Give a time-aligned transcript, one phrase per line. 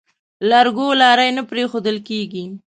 [0.49, 2.45] لرګو لارۍ نه پرېښوول کېږي.